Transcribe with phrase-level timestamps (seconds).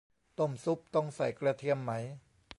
[0.39, 1.91] ต้มซุปต้องใส่กระเทียมไหม